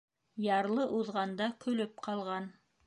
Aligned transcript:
Ярлы 0.45 0.87
уҙғанда 1.01 1.51
көлөп 1.67 2.05
ҡалған. 2.09 2.55